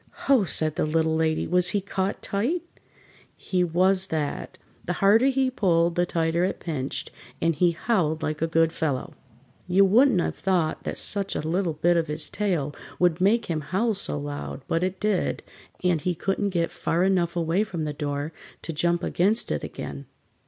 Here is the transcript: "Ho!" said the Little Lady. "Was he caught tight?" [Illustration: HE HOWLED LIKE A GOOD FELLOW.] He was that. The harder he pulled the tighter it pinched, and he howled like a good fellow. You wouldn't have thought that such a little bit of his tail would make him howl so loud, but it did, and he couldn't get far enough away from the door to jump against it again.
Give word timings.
"Ho!" 0.25 0.45
said 0.45 0.77
the 0.77 0.85
Little 0.87 1.13
Lady. 1.15 1.45
"Was 1.45 1.67
he 1.69 1.79
caught 1.79 2.23
tight?" 2.23 2.63
[Illustration: 3.37 3.37
HE 3.37 3.59
HOWLED 3.59 3.69
LIKE 3.69 3.69
A 3.69 3.69
GOOD 3.69 3.71
FELLOW.] 3.71 3.71
He 3.77 3.77
was 3.77 4.07
that. 4.07 4.57
The 4.85 4.93
harder 4.93 5.25
he 5.27 5.51
pulled 5.51 5.93
the 5.95 6.05
tighter 6.07 6.43
it 6.43 6.59
pinched, 6.59 7.11
and 7.39 7.53
he 7.55 7.71
howled 7.73 8.23
like 8.23 8.41
a 8.41 8.47
good 8.47 8.73
fellow. 8.73 9.13
You 9.67 9.85
wouldn't 9.85 10.19
have 10.19 10.35
thought 10.37 10.85
that 10.85 10.97
such 10.97 11.35
a 11.35 11.47
little 11.47 11.73
bit 11.73 11.97
of 11.97 12.07
his 12.07 12.31
tail 12.31 12.73
would 12.97 13.21
make 13.21 13.45
him 13.45 13.61
howl 13.61 13.93
so 13.93 14.17
loud, 14.17 14.61
but 14.67 14.83
it 14.83 14.99
did, 14.99 15.43
and 15.83 16.01
he 16.01 16.15
couldn't 16.15 16.49
get 16.49 16.71
far 16.71 17.03
enough 17.03 17.35
away 17.35 17.63
from 17.63 17.83
the 17.83 17.93
door 17.93 18.33
to 18.63 18.73
jump 18.73 19.03
against 19.03 19.51
it 19.51 19.63
again. 19.63 20.07